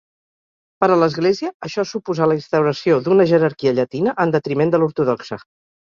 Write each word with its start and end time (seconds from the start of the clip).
Per 0.83 0.87
a 0.93 0.97
l'Església, 1.01 1.51
això 1.69 1.85
suposà 1.91 2.29
la 2.33 2.39
instauració 2.41 2.99
d'una 3.09 3.31
jerarquia 3.35 3.79
llatina, 3.81 4.19
en 4.27 4.39
detriment 4.39 4.77
de 4.77 4.85
l'ortodoxa. 4.85 5.45